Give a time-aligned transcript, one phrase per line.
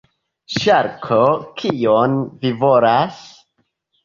[0.61, 1.19] Ŝarko:
[1.59, 3.23] "Kion vi volas?"